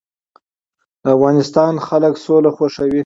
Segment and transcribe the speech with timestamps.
[1.01, 2.99] د افغانستان خلک سوله خوښوي